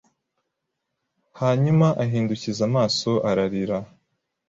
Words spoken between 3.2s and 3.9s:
arira